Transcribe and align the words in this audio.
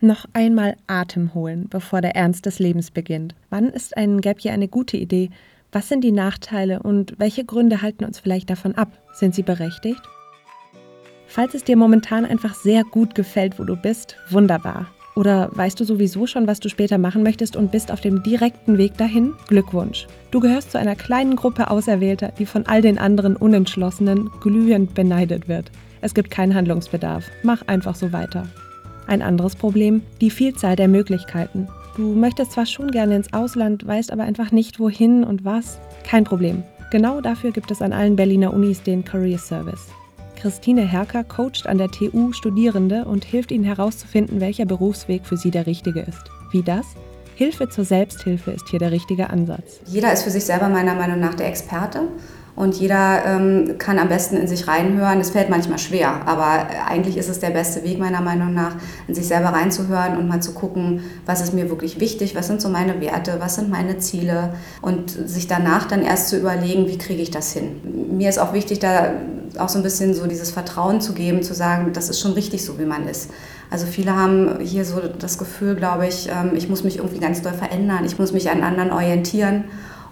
Noch 0.00 0.26
einmal 0.32 0.76
Atem 0.86 1.34
holen, 1.34 1.66
bevor 1.68 2.00
der 2.00 2.14
Ernst 2.14 2.46
des 2.46 2.60
Lebens 2.60 2.92
beginnt. 2.92 3.34
Wann 3.50 3.68
ist 3.68 3.96
ein 3.96 4.20
Gap 4.20 4.44
Year 4.44 4.54
eine 4.54 4.68
gute 4.68 4.96
Idee? 4.96 5.30
Was 5.72 5.88
sind 5.88 6.04
die 6.04 6.12
Nachteile 6.12 6.80
und 6.82 7.14
welche 7.18 7.44
Gründe 7.44 7.82
halten 7.82 8.04
uns 8.04 8.20
vielleicht 8.20 8.48
davon 8.48 8.76
ab? 8.76 8.92
Sind 9.12 9.34
sie 9.34 9.42
berechtigt? 9.42 10.00
Falls 11.26 11.54
es 11.54 11.64
dir 11.64 11.76
momentan 11.76 12.24
einfach 12.24 12.54
sehr 12.54 12.84
gut 12.84 13.16
gefällt, 13.16 13.58
wo 13.58 13.64
du 13.64 13.74
bist, 13.74 14.16
wunderbar. 14.30 14.86
Oder 15.16 15.50
weißt 15.52 15.80
du 15.80 15.84
sowieso 15.84 16.28
schon, 16.28 16.46
was 16.46 16.60
du 16.60 16.68
später 16.68 16.96
machen 16.96 17.24
möchtest 17.24 17.56
und 17.56 17.72
bist 17.72 17.90
auf 17.90 18.00
dem 18.00 18.22
direkten 18.22 18.78
Weg 18.78 18.96
dahin? 18.96 19.34
Glückwunsch. 19.48 20.06
Du 20.30 20.38
gehörst 20.38 20.70
zu 20.70 20.78
einer 20.78 20.94
kleinen 20.94 21.34
Gruppe 21.34 21.72
Auserwählter, 21.72 22.32
die 22.38 22.46
von 22.46 22.66
all 22.66 22.82
den 22.82 22.98
anderen 22.98 23.34
Unentschlossenen 23.34 24.30
glühend 24.40 24.94
beneidet 24.94 25.48
wird. 25.48 25.72
Es 26.00 26.14
gibt 26.14 26.30
keinen 26.30 26.54
Handlungsbedarf. 26.54 27.28
Mach 27.42 27.66
einfach 27.66 27.96
so 27.96 28.12
weiter. 28.12 28.46
Ein 29.08 29.22
anderes 29.22 29.56
Problem, 29.56 30.02
die 30.20 30.28
Vielzahl 30.28 30.76
der 30.76 30.86
Möglichkeiten. 30.86 31.66
Du 31.96 32.14
möchtest 32.14 32.52
zwar 32.52 32.66
schon 32.66 32.90
gerne 32.90 33.16
ins 33.16 33.32
Ausland, 33.32 33.86
weißt 33.86 34.12
aber 34.12 34.24
einfach 34.24 34.52
nicht 34.52 34.78
wohin 34.78 35.24
und 35.24 35.46
was. 35.46 35.80
Kein 36.04 36.24
Problem. 36.24 36.62
Genau 36.90 37.22
dafür 37.22 37.50
gibt 37.50 37.70
es 37.70 37.80
an 37.80 37.94
allen 37.94 38.16
Berliner 38.16 38.52
Unis 38.52 38.82
den 38.82 39.06
Career 39.06 39.38
Service. 39.38 39.86
Christine 40.36 40.82
Herker 40.82 41.24
coacht 41.24 41.66
an 41.66 41.78
der 41.78 41.90
TU 41.90 42.32
Studierende 42.32 43.06
und 43.06 43.24
hilft 43.24 43.50
ihnen 43.50 43.64
herauszufinden, 43.64 44.42
welcher 44.42 44.66
Berufsweg 44.66 45.24
für 45.24 45.38
sie 45.38 45.50
der 45.50 45.66
richtige 45.66 46.00
ist. 46.00 46.22
Wie 46.52 46.62
das? 46.62 46.86
Hilfe 47.34 47.70
zur 47.70 47.84
Selbsthilfe 47.84 48.50
ist 48.50 48.68
hier 48.68 48.78
der 48.78 48.92
richtige 48.92 49.30
Ansatz. 49.30 49.80
Jeder 49.86 50.12
ist 50.12 50.24
für 50.24 50.30
sich 50.30 50.44
selber 50.44 50.68
meiner 50.68 50.94
Meinung 50.94 51.18
nach 51.18 51.34
der 51.34 51.48
Experte 51.48 52.02
und 52.58 52.74
jeder 52.74 53.24
ähm, 53.24 53.76
kann 53.78 54.00
am 54.00 54.08
besten 54.08 54.36
in 54.36 54.48
sich 54.48 54.66
reinhören. 54.66 55.20
Es 55.20 55.30
fällt 55.30 55.48
manchmal 55.48 55.78
schwer, 55.78 56.26
aber 56.26 56.66
eigentlich 56.88 57.16
ist 57.16 57.28
es 57.28 57.38
der 57.38 57.50
beste 57.50 57.84
Weg 57.84 58.00
meiner 58.00 58.20
Meinung 58.20 58.52
nach, 58.52 58.72
in 59.06 59.14
sich 59.14 59.28
selber 59.28 59.50
reinzuhören 59.50 60.16
und 60.16 60.26
mal 60.26 60.42
zu 60.42 60.54
gucken, 60.54 61.04
was 61.24 61.40
ist 61.40 61.54
mir 61.54 61.70
wirklich 61.70 62.00
wichtig, 62.00 62.34
was 62.34 62.48
sind 62.48 62.60
so 62.60 62.68
meine 62.68 63.00
Werte, 63.00 63.36
was 63.38 63.54
sind 63.54 63.70
meine 63.70 63.98
Ziele 63.98 64.54
und 64.82 65.08
sich 65.10 65.46
danach 65.46 65.86
dann 65.86 66.02
erst 66.02 66.30
zu 66.30 66.36
überlegen, 66.36 66.88
wie 66.88 66.98
kriege 66.98 67.22
ich 67.22 67.30
das 67.30 67.52
hin. 67.52 67.76
Mir 68.10 68.28
ist 68.28 68.38
auch 68.38 68.52
wichtig, 68.52 68.80
da 68.80 69.12
auch 69.56 69.68
so 69.68 69.78
ein 69.78 69.84
bisschen 69.84 70.12
so 70.12 70.26
dieses 70.26 70.50
Vertrauen 70.50 71.00
zu 71.00 71.12
geben, 71.12 71.44
zu 71.44 71.54
sagen, 71.54 71.92
das 71.92 72.08
ist 72.08 72.18
schon 72.18 72.32
richtig 72.32 72.64
so, 72.64 72.76
wie 72.80 72.84
man 72.84 73.06
ist. 73.06 73.30
Also 73.70 73.86
viele 73.86 74.16
haben 74.16 74.58
hier 74.60 74.84
so 74.84 75.00
das 75.00 75.38
Gefühl, 75.38 75.76
glaube 75.76 76.08
ich, 76.08 76.28
ähm, 76.28 76.56
ich 76.56 76.68
muss 76.68 76.82
mich 76.82 76.96
irgendwie 76.96 77.20
ganz 77.20 77.40
doll 77.40 77.52
verändern, 77.52 78.04
ich 78.04 78.18
muss 78.18 78.32
mich 78.32 78.50
an 78.50 78.64
anderen 78.64 78.90
orientieren. 78.90 79.64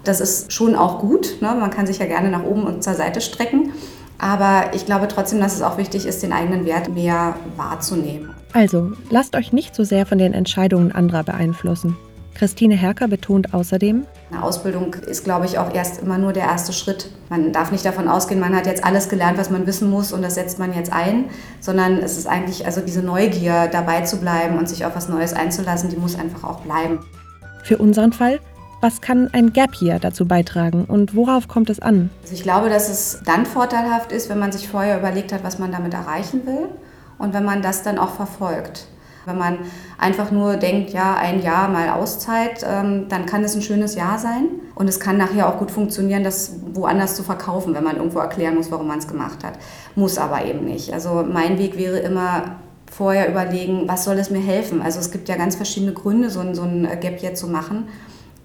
Das 0.07 0.21
ist 0.21 0.53
schon 0.53 0.75
auch 0.75 0.99
gut. 0.99 1.41
Ne? 1.41 1.53
Man 1.59 1.69
kann 1.69 1.85
sich 1.85 1.99
ja 1.99 2.05
gerne 2.05 2.29
nach 2.29 2.43
oben 2.43 2.63
und 2.63 2.83
zur 2.83 2.93
Seite 2.93 3.19
strecken. 3.19 3.73
Aber 4.19 4.73
ich 4.73 4.85
glaube 4.85 5.07
trotzdem, 5.07 5.39
dass 5.39 5.53
es 5.53 5.61
auch 5.61 5.77
wichtig 5.77 6.05
ist, 6.05 6.23
den 6.23 6.33
eigenen 6.33 6.65
Wert 6.65 6.89
mehr 6.89 7.35
wahrzunehmen. 7.55 8.31
Also, 8.53 8.93
lasst 9.09 9.35
euch 9.35 9.53
nicht 9.53 9.75
so 9.75 9.83
sehr 9.83 10.05
von 10.05 10.17
den 10.17 10.33
Entscheidungen 10.33 10.91
anderer 10.91 11.23
beeinflussen. 11.23 11.97
Christine 12.33 12.75
Herker 12.75 13.07
betont 13.07 13.53
außerdem, 13.53 14.05
eine 14.29 14.43
Ausbildung 14.43 14.93
ist, 14.93 15.23
glaube 15.23 15.45
ich, 15.45 15.57
auch 15.57 15.73
erst 15.73 16.01
immer 16.01 16.17
nur 16.17 16.33
der 16.33 16.43
erste 16.43 16.71
Schritt. 16.71 17.09
Man 17.29 17.51
darf 17.51 17.71
nicht 17.71 17.83
davon 17.83 18.07
ausgehen, 18.07 18.39
man 18.39 18.55
hat 18.55 18.67
jetzt 18.67 18.83
alles 18.83 19.09
gelernt, 19.09 19.37
was 19.37 19.49
man 19.49 19.65
wissen 19.65 19.89
muss 19.89 20.11
und 20.11 20.21
das 20.21 20.35
setzt 20.35 20.59
man 20.59 20.73
jetzt 20.73 20.93
ein, 20.93 21.25
sondern 21.61 21.97
es 21.97 22.17
ist 22.17 22.27
eigentlich 22.27 22.65
also 22.65 22.81
diese 22.81 23.01
Neugier, 23.01 23.67
dabei 23.71 24.01
zu 24.01 24.17
bleiben 24.17 24.57
und 24.57 24.69
sich 24.69 24.85
auf 24.85 24.95
was 24.95 25.09
Neues 25.09 25.33
einzulassen, 25.33 25.89
die 25.89 25.97
muss 25.97 26.17
einfach 26.19 26.43
auch 26.43 26.59
bleiben. 26.59 26.99
Für 27.63 27.77
unseren 27.77 28.13
Fall 28.13 28.39
was 28.81 29.01
kann 29.01 29.29
ein 29.33 29.53
Gap 29.53 29.73
hier 29.73 29.99
dazu 29.99 30.27
beitragen 30.27 30.85
und 30.85 31.15
worauf 31.15 31.47
kommt 31.47 31.69
es 31.69 31.79
an? 31.79 32.09
Also 32.21 32.33
ich 32.33 32.43
glaube, 32.43 32.69
dass 32.69 32.89
es 32.89 33.21
dann 33.25 33.45
vorteilhaft 33.45 34.11
ist, 34.11 34.29
wenn 34.29 34.39
man 34.39 34.51
sich 34.51 34.67
vorher 34.67 34.99
überlegt 34.99 35.33
hat, 35.33 35.43
was 35.43 35.59
man 35.59 35.71
damit 35.71 35.93
erreichen 35.93 36.45
will 36.45 36.69
und 37.17 37.33
wenn 37.33 37.45
man 37.45 37.61
das 37.61 37.83
dann 37.83 37.97
auch 37.97 38.11
verfolgt. 38.11 38.87
Wenn 39.25 39.37
man 39.37 39.57
einfach 39.97 40.31
nur 40.31 40.55
denkt, 40.55 40.91
ja, 40.91 41.15
ein 41.15 41.41
Jahr 41.41 41.67
mal 41.67 41.89
Auszeit, 41.89 42.65
ähm, 42.65 43.07
dann 43.09 43.25
kann 43.25 43.43
es 43.43 43.55
ein 43.55 43.61
schönes 43.61 43.95
Jahr 43.95 44.17
sein. 44.19 44.47
Und 44.73 44.87
es 44.87 45.01
kann 45.01 45.17
nachher 45.17 45.49
auch 45.49 45.57
gut 45.57 45.69
funktionieren, 45.69 46.23
das 46.23 46.55
woanders 46.73 47.15
zu 47.15 47.23
verkaufen, 47.23 47.75
wenn 47.75 47.83
man 47.83 47.97
irgendwo 47.97 48.19
erklären 48.19 48.55
muss, 48.55 48.71
warum 48.71 48.87
man 48.87 48.99
es 48.99 49.07
gemacht 49.07 49.43
hat. 49.43 49.59
Muss 49.95 50.17
aber 50.17 50.45
eben 50.45 50.63
nicht. 50.63 50.93
Also 50.93 51.25
mein 51.29 51.57
Weg 51.57 51.77
wäre 51.77 51.99
immer, 51.99 52.55
vorher 52.91 53.29
überlegen, 53.29 53.87
was 53.87 54.05
soll 54.05 54.17
es 54.17 54.29
mir 54.29 54.39
helfen. 54.39 54.81
Also 54.81 54.99
es 54.99 55.11
gibt 55.11 55.29
ja 55.29 55.35
ganz 55.35 55.55
verschiedene 55.55 55.93
Gründe, 55.93 56.29
so 56.29 56.41
ein, 56.41 56.87
Gap 56.99 57.21
Year 57.21 57.35
zu 57.35 57.47
machen. 57.47 57.87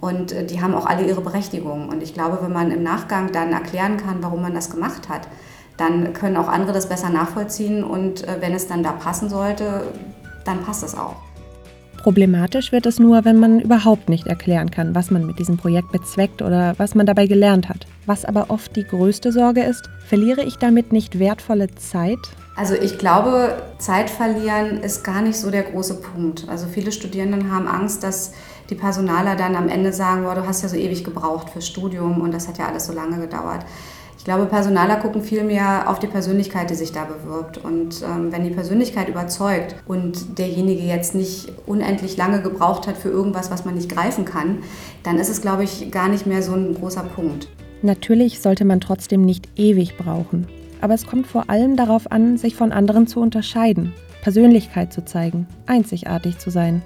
Und 0.02 0.32
äh, 0.32 0.44
die 0.44 0.60
haben 0.60 0.74
auch 0.74 0.84
alle 0.84 1.06
ihre 1.06 1.20
Berechtigung. 1.20 1.88
Und 1.88 2.02
ich 2.02 2.12
glaube, 2.12 2.40
wenn 2.42 2.52
man 2.52 2.72
im 2.72 2.82
Nachgang 2.82 3.30
dann 3.30 3.52
erklären 3.52 3.96
kann, 3.96 4.20
warum 4.20 4.42
man 4.42 4.52
das 4.52 4.68
gemacht 4.68 5.08
hat, 5.08 5.28
dann 5.76 6.12
können 6.12 6.36
auch 6.36 6.48
andere 6.48 6.72
das 6.72 6.88
besser 6.88 7.08
nachvollziehen. 7.08 7.84
Und 7.84 8.26
äh, 8.26 8.40
wenn 8.40 8.52
es 8.52 8.66
dann 8.66 8.82
da 8.82 8.90
passen 8.90 9.30
sollte, 9.30 9.84
dann 10.44 10.60
passt 10.64 10.82
es 10.82 10.98
auch. 10.98 11.14
Problematisch 12.02 12.72
wird 12.72 12.86
es 12.86 12.98
nur, 12.98 13.24
wenn 13.24 13.38
man 13.38 13.60
überhaupt 13.60 14.08
nicht 14.08 14.26
erklären 14.26 14.72
kann, 14.72 14.92
was 14.92 15.12
man 15.12 15.24
mit 15.24 15.38
diesem 15.38 15.56
Projekt 15.56 15.92
bezweckt 15.92 16.42
oder 16.42 16.74
was 16.76 16.96
man 16.96 17.06
dabei 17.06 17.28
gelernt 17.28 17.68
hat. 17.68 17.86
Was 18.06 18.24
aber 18.24 18.46
oft 18.48 18.74
die 18.74 18.82
größte 18.82 19.30
Sorge 19.30 19.62
ist, 19.62 19.88
verliere 20.08 20.42
ich 20.42 20.56
damit 20.56 20.90
nicht 20.90 21.20
wertvolle 21.20 21.72
Zeit? 21.76 22.18
Also 22.56 22.74
ich 22.74 22.98
glaube, 22.98 23.62
Zeit 23.78 24.10
verlieren 24.10 24.82
ist 24.82 25.04
gar 25.04 25.22
nicht 25.22 25.36
so 25.36 25.52
der 25.52 25.62
große 25.62 26.00
Punkt. 26.00 26.48
Also 26.48 26.66
viele 26.66 26.90
Studierenden 26.90 27.52
haben 27.52 27.68
Angst, 27.68 28.02
dass 28.02 28.32
die 28.68 28.74
Personaler 28.74 29.36
dann 29.36 29.54
am 29.54 29.68
Ende 29.68 29.92
sagen, 29.92 30.24
boah, 30.24 30.34
du 30.34 30.44
hast 30.44 30.62
ja 30.62 30.68
so 30.68 30.76
ewig 30.76 31.04
gebraucht 31.04 31.50
fürs 31.50 31.68
Studium 31.68 32.20
und 32.20 32.34
das 32.34 32.48
hat 32.48 32.58
ja 32.58 32.66
alles 32.66 32.86
so 32.86 32.92
lange 32.92 33.20
gedauert. 33.20 33.64
Ich 34.22 34.26
glaube, 34.26 34.46
Personaler 34.46 34.98
gucken 34.98 35.20
viel 35.20 35.42
mehr 35.42 35.90
auf 35.90 35.98
die 35.98 36.06
Persönlichkeit, 36.06 36.70
die 36.70 36.76
sich 36.76 36.92
da 36.92 37.06
bewirbt. 37.06 37.58
Und 37.58 38.04
ähm, 38.04 38.30
wenn 38.30 38.44
die 38.44 38.50
Persönlichkeit 38.50 39.08
überzeugt 39.08 39.74
und 39.88 40.38
derjenige 40.38 40.84
jetzt 40.84 41.16
nicht 41.16 41.50
unendlich 41.66 42.16
lange 42.16 42.40
gebraucht 42.40 42.86
hat 42.86 42.96
für 42.96 43.08
irgendwas, 43.08 43.50
was 43.50 43.64
man 43.64 43.74
nicht 43.74 43.88
greifen 43.88 44.24
kann, 44.24 44.58
dann 45.02 45.18
ist 45.18 45.28
es, 45.28 45.42
glaube 45.42 45.64
ich, 45.64 45.90
gar 45.90 46.08
nicht 46.08 46.24
mehr 46.24 46.40
so 46.40 46.52
ein 46.52 46.72
großer 46.72 47.02
Punkt. 47.02 47.48
Natürlich 47.82 48.40
sollte 48.40 48.64
man 48.64 48.80
trotzdem 48.80 49.22
nicht 49.22 49.48
ewig 49.56 49.96
brauchen. 49.96 50.46
Aber 50.80 50.94
es 50.94 51.04
kommt 51.04 51.26
vor 51.26 51.50
allem 51.50 51.74
darauf 51.74 52.12
an, 52.12 52.36
sich 52.36 52.54
von 52.54 52.70
anderen 52.70 53.08
zu 53.08 53.18
unterscheiden, 53.18 53.92
Persönlichkeit 54.22 54.92
zu 54.92 55.04
zeigen, 55.04 55.48
einzigartig 55.66 56.38
zu 56.38 56.50
sein. 56.50 56.80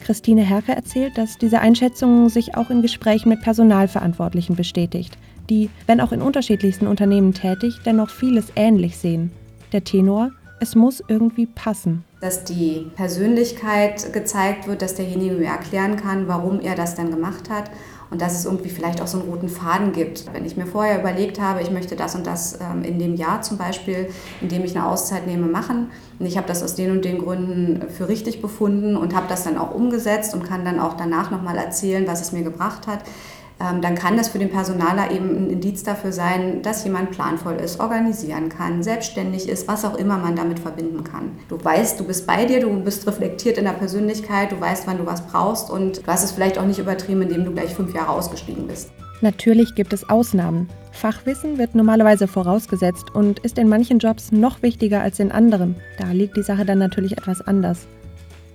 Christine 0.00 0.42
Herker 0.42 0.72
erzählt, 0.72 1.18
dass 1.18 1.36
diese 1.36 1.60
Einschätzung 1.60 2.30
sich 2.30 2.56
auch 2.56 2.70
in 2.70 2.80
Gesprächen 2.80 3.28
mit 3.28 3.42
Personalverantwortlichen 3.42 4.56
bestätigt, 4.56 5.18
die, 5.48 5.70
wenn 5.86 6.00
auch 6.00 6.12
in 6.12 6.22
unterschiedlichsten 6.22 6.86
Unternehmen 6.86 7.34
tätig, 7.34 7.80
dennoch 7.84 8.10
vieles 8.10 8.46
ähnlich 8.56 8.96
sehen. 8.96 9.30
Der 9.72 9.84
Tenor, 9.84 10.30
es 10.60 10.74
muss 10.74 11.02
irgendwie 11.08 11.46
passen. 11.46 12.04
Dass 12.20 12.44
die 12.44 12.86
Persönlichkeit 12.94 14.12
gezeigt 14.12 14.68
wird, 14.68 14.80
dass 14.80 14.94
derjenige 14.94 15.34
mir 15.34 15.48
erklären 15.48 15.96
kann, 15.96 16.28
warum 16.28 16.60
er 16.60 16.76
das 16.76 16.94
dann 16.94 17.10
gemacht 17.10 17.50
hat 17.50 17.70
und 18.12 18.20
dass 18.20 18.38
es 18.38 18.44
irgendwie 18.44 18.68
vielleicht 18.68 19.00
auch 19.00 19.06
so 19.06 19.18
einen 19.18 19.28
roten 19.28 19.48
Faden 19.48 19.92
gibt. 19.92 20.26
Wenn 20.34 20.44
ich 20.44 20.56
mir 20.56 20.66
vorher 20.66 21.00
überlegt 21.00 21.40
habe, 21.40 21.62
ich 21.62 21.70
möchte 21.70 21.96
das 21.96 22.14
und 22.14 22.26
das 22.26 22.58
ähm, 22.60 22.84
in 22.84 22.98
dem 22.98 23.16
Jahr 23.16 23.40
zum 23.40 23.56
Beispiel, 23.56 24.10
in 24.42 24.50
dem 24.50 24.62
ich 24.64 24.76
eine 24.76 24.86
Auszeit 24.86 25.26
nehme, 25.26 25.46
machen 25.46 25.90
und 26.18 26.26
ich 26.26 26.36
habe 26.36 26.46
das 26.46 26.62
aus 26.62 26.74
den 26.74 26.90
und 26.90 27.06
den 27.06 27.18
Gründen 27.18 27.88
für 27.88 28.08
richtig 28.08 28.42
befunden 28.42 28.96
und 28.96 29.16
habe 29.16 29.26
das 29.28 29.44
dann 29.44 29.56
auch 29.56 29.74
umgesetzt 29.74 30.34
und 30.34 30.44
kann 30.44 30.64
dann 30.64 30.78
auch 30.78 30.94
danach 30.94 31.30
nochmal 31.30 31.56
erzählen, 31.56 32.06
was 32.06 32.20
es 32.20 32.32
mir 32.32 32.42
gebracht 32.42 32.86
hat, 32.86 33.00
dann 33.80 33.94
kann 33.94 34.16
das 34.16 34.28
für 34.28 34.38
den 34.38 34.50
Personaler 34.50 35.10
eben 35.10 35.30
ein 35.30 35.50
Indiz 35.50 35.82
dafür 35.82 36.12
sein, 36.12 36.62
dass 36.62 36.84
jemand 36.84 37.12
planvoll 37.12 37.54
ist, 37.54 37.78
organisieren 37.80 38.48
kann, 38.48 38.82
selbstständig 38.82 39.48
ist, 39.48 39.68
was 39.68 39.84
auch 39.84 39.96
immer 39.96 40.18
man 40.18 40.34
damit 40.34 40.58
verbinden 40.58 41.04
kann. 41.04 41.32
Du 41.48 41.62
weißt, 41.62 42.00
du 42.00 42.04
bist 42.04 42.26
bei 42.26 42.44
dir, 42.44 42.60
du 42.60 42.70
bist 42.82 43.06
reflektiert 43.06 43.58
in 43.58 43.64
der 43.64 43.72
Persönlichkeit, 43.72 44.50
du 44.50 44.60
weißt, 44.60 44.86
wann 44.86 44.98
du 44.98 45.06
was 45.06 45.26
brauchst 45.26 45.70
und 45.70 45.98
du 45.98 46.06
hast 46.06 46.24
es 46.24 46.32
vielleicht 46.32 46.58
auch 46.58 46.66
nicht 46.66 46.78
übertrieben, 46.78 47.22
indem 47.22 47.44
du 47.44 47.52
gleich 47.52 47.74
fünf 47.74 47.94
Jahre 47.94 48.10
ausgestiegen 48.10 48.66
bist. 48.66 48.90
Natürlich 49.20 49.76
gibt 49.76 49.92
es 49.92 50.08
Ausnahmen. 50.08 50.68
Fachwissen 50.90 51.56
wird 51.56 51.76
normalerweise 51.76 52.26
vorausgesetzt 52.26 53.14
und 53.14 53.38
ist 53.40 53.56
in 53.56 53.68
manchen 53.68 54.00
Jobs 54.00 54.32
noch 54.32 54.62
wichtiger 54.62 55.00
als 55.00 55.20
in 55.20 55.30
anderen. 55.30 55.76
Da 55.98 56.10
liegt 56.10 56.36
die 56.36 56.42
Sache 56.42 56.64
dann 56.64 56.78
natürlich 56.78 57.12
etwas 57.12 57.40
anders. 57.40 57.86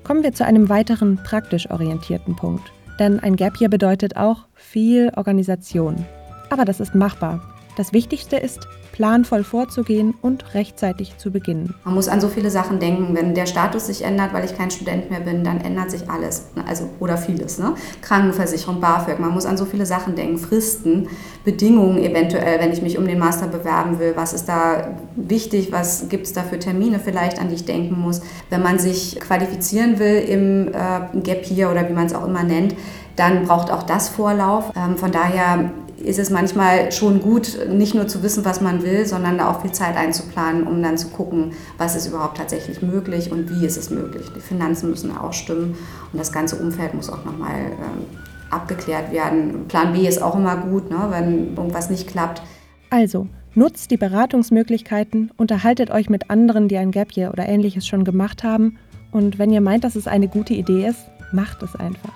Kommen 0.04 0.24
wir 0.24 0.34
zu 0.34 0.46
einem 0.46 0.68
weiteren 0.68 1.18
praktisch 1.24 1.72
orientierten 1.72 2.36
Punkt. 2.36 2.72
Denn 3.00 3.20
ein 3.20 3.36
Gap 3.36 3.60
Year 3.60 3.70
bedeutet 3.70 4.18
auch 4.18 4.46
viel 4.54 5.12
Organisation. 5.16 6.06
Aber 6.50 6.66
das 6.66 6.80
ist 6.80 6.96
machbar. 6.96 7.42
Das 7.78 7.94
Wichtigste 7.94 8.38
ist, 8.38 8.68
planvoll 8.92 9.44
vorzugehen 9.44 10.16
und 10.24 10.56
rechtzeitig 10.56 11.16
zu 11.20 11.30
beginnen. 11.30 11.76
Man 11.84 11.94
muss 11.94 12.08
an 12.08 12.20
so 12.20 12.28
viele 12.28 12.50
Sachen 12.50 12.80
denken. 12.80 13.16
Wenn 13.16 13.36
der 13.36 13.46
Status 13.46 13.86
sich 13.86 14.04
ändert, 14.04 14.34
weil 14.34 14.44
ich 14.46 14.58
kein 14.58 14.72
Student 14.72 15.12
mehr 15.12 15.20
bin, 15.20 15.44
dann 15.44 15.62
ändert 15.62 15.92
sich 15.92 16.10
alles. 16.10 16.48
Also, 16.68 16.90
oder 17.00 17.18
vieles. 17.18 17.60
Ne? 17.60 17.76
Krankenversicherung, 18.02 18.82
BAföG. 18.82 19.20
Man 19.20 19.30
muss 19.30 19.46
an 19.46 19.58
so 19.58 19.66
viele 19.66 19.86
Sachen 19.86 20.16
denken. 20.16 20.40
Fristen, 20.40 21.08
Bedingungen 21.46 22.00
eventuell, 22.00 22.60
wenn 22.60 22.74
ich 22.74 22.82
mich 22.82 22.98
um 22.98 23.06
den 23.08 23.20
Master 23.20 23.46
bewerben 23.46 24.00
will. 24.00 24.14
Was 24.16 24.34
ist 24.34 24.50
da 24.50 24.96
wichtig? 25.16 25.72
Was 25.72 26.10
gibt 26.10 26.26
es 26.26 26.34
da 26.34 26.42
für 26.42 26.58
Termine 26.58 26.98
vielleicht, 26.98 27.40
an 27.40 27.50
die 27.50 27.56
ich 27.56 27.66
denken 27.66 28.00
muss? 28.00 28.22
Wenn 28.50 28.64
man 28.64 28.80
sich 28.80 29.20
qualifizieren 29.20 30.00
will 30.00 30.18
im 30.28 30.70
äh, 30.70 31.20
Gap 31.22 31.46
Year 31.52 31.70
oder 31.70 31.88
wie 31.88 31.94
man 31.94 32.08
es 32.08 32.16
auch 32.16 32.26
immer 32.26 32.42
nennt, 32.42 32.74
dann 33.18 33.44
braucht 33.46 33.70
auch 33.70 33.84
das 33.84 34.10
Vorlauf. 34.10 34.72
Ähm, 34.76 34.98
von 34.98 35.12
daher 35.12 35.70
ist 36.00 36.20
es 36.20 36.30
manchmal 36.30 36.92
schon 36.92 37.22
gut, 37.22 37.58
nicht 37.70 37.96
nur 37.96 38.08
zu 38.08 38.24
wissen, 38.24 38.46
was 38.46 38.62
man 38.62 38.84
will, 38.84 39.06
sondern 39.06 39.38
da 39.38 39.52
auch 39.52 39.62
viel 39.62 39.72
Zeit 39.72 39.96
einzuplanen, 39.96 40.68
um 40.68 40.82
dann 40.82 40.98
zu 40.98 41.10
gucken, 41.10 41.54
was 41.78 41.96
ist 41.96 42.08
überhaupt 42.08 42.38
tatsächlich 42.38 42.82
möglich 42.82 43.32
und 43.32 43.50
wie 43.50 43.66
ist 43.66 43.78
es 43.78 43.90
möglich. 43.90 44.28
Die 44.36 44.40
Finanzen 44.40 44.90
müssen 44.90 45.16
auch 45.16 45.34
stimmen 45.34 45.76
und 46.12 46.20
das 46.20 46.32
ganze 46.32 46.58
Umfeld 46.58 46.94
muss 46.94 47.10
auch 47.10 47.26
nochmal 47.26 47.56
ähm, 47.72 48.06
abgeklärt 48.50 49.12
werden. 49.12 49.68
Plan 49.68 49.94
B 49.94 50.08
ist 50.08 50.22
auch 50.22 50.36
immer 50.36 50.58
gut, 50.58 50.90
ne, 50.90 51.08
wenn 51.10 51.56
irgendwas 51.56 51.90
nicht 51.90 52.08
klappt. 52.08 52.42
Also, 52.90 53.28
nutzt 53.56 53.92
die 53.92 53.98
Beratungsmöglichkeiten, 53.98 55.32
unterhaltet 55.36 55.90
euch 55.92 56.10
mit 56.10 56.30
anderen, 56.30 56.68
die 56.68 56.78
ein 56.78 56.92
Gap 56.92 57.14
Year 57.14 57.32
oder 57.32 57.48
ähnliches 57.48 57.88
schon 57.88 58.04
gemacht 58.04 58.44
haben 58.44 58.78
und 59.12 59.40
wenn 59.40 59.52
ihr 59.52 59.62
meint, 59.62 59.84
dass 59.84 59.96
es 59.96 60.08
eine 60.08 60.28
gute 60.28 60.54
Idee 60.54 60.88
ist, 60.88 61.06
macht 61.32 61.64
es 61.64 61.76
einfach. 61.76 62.14